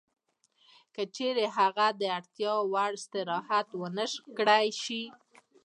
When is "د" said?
1.99-2.01